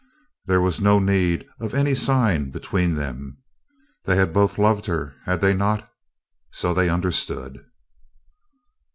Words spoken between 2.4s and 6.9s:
between them. They had both loved her, had they not? So they